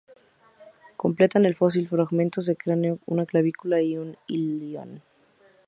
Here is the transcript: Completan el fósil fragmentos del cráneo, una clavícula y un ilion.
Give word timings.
Completan 0.97 1.45
el 1.45 1.53
fósil 1.53 1.87
fragmentos 1.87 2.47
del 2.47 2.57
cráneo, 2.57 2.97
una 3.05 3.27
clavícula 3.27 3.83
y 3.83 3.97
un 3.99 4.17
ilion. 4.25 5.03